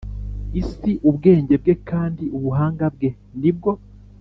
[0.61, 3.09] Isi ubwenge bwe kandi ubuhanga bwe
[3.41, 3.71] ni bwo